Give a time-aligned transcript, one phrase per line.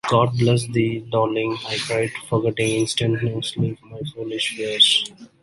[0.09, 5.11] ‘God bless thee, darling!’ I cried, forgetting instantaneously my foolish fears.